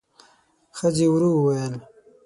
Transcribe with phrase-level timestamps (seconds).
[0.77, 1.73] ښځې ورو وویل: